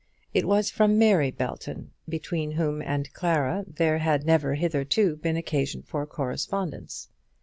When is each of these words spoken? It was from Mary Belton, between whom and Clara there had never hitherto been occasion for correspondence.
It 0.33 0.47
was 0.47 0.71
from 0.71 0.97
Mary 0.97 1.29
Belton, 1.29 1.91
between 2.09 2.53
whom 2.53 2.81
and 2.81 3.13
Clara 3.13 3.63
there 3.67 3.99
had 3.99 4.25
never 4.25 4.55
hitherto 4.55 5.15
been 5.17 5.37
occasion 5.37 5.83
for 5.83 6.07
correspondence. 6.07 7.09